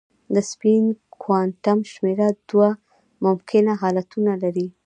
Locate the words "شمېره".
1.91-2.27